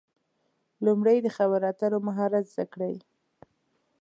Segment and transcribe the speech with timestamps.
[0.85, 2.95] لومړی د خبرو اترو مهارت زده کړئ.